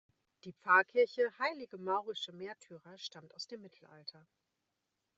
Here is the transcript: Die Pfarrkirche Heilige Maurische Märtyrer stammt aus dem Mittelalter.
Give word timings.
Die 0.45 0.53
Pfarrkirche 0.53 1.31
Heilige 1.37 1.77
Maurische 1.77 2.31
Märtyrer 2.33 2.97
stammt 2.97 3.35
aus 3.35 3.45
dem 3.45 3.61
Mittelalter. 3.61 4.25